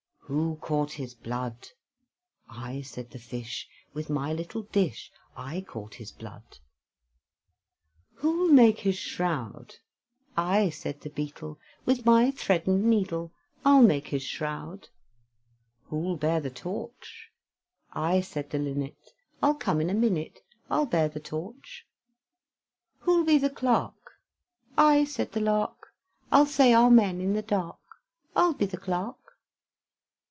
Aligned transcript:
Who 0.33 0.55
caught 0.61 0.93
his 0.93 1.13
blood? 1.13 1.67
"I," 2.47 2.83
said 2.83 3.09
the 3.11 3.19
Fish, 3.19 3.67
"With 3.93 4.09
my 4.09 4.31
little 4.31 4.61
dish, 4.61 5.11
I 5.35 5.59
caught 5.59 5.95
his 5.95 6.13
blood." 6.13 6.59
Who'll 8.13 8.47
make 8.47 8.79
his 8.79 8.97
shroud? 8.97 9.75
"I," 10.37 10.69
said 10.69 11.01
the 11.01 11.09
Beetle, 11.09 11.59
"With 11.85 12.05
my 12.05 12.31
thread 12.31 12.65
and 12.65 12.85
needle, 12.89 13.33
I'll 13.65 13.81
make 13.81 14.07
his 14.07 14.23
shroud." 14.23 14.87
Who'll 15.89 16.15
bear 16.15 16.39
the 16.39 16.49
torch? 16.49 17.29
"I," 17.91 18.21
said 18.21 18.51
the 18.51 18.59
Linnet, 18.59 19.11
"I'll 19.43 19.55
come 19.55 19.81
in 19.81 19.89
a 19.89 19.93
minute, 19.93 20.39
I'll 20.69 20.85
bear 20.85 21.09
the 21.09 21.19
torch." 21.19 21.85
Who'll 22.99 23.25
be 23.25 23.37
the 23.37 23.49
clerk? 23.49 24.13
"I," 24.77 25.03
said 25.03 25.33
the 25.33 25.41
Lark, 25.41 25.87
"I'll 26.31 26.45
say 26.45 26.73
Amen 26.73 27.19
in 27.19 27.33
the 27.33 27.41
dark; 27.41 27.79
I'll 28.33 28.53
be 28.53 28.65
the 28.65 28.77
clerk." 28.77 29.15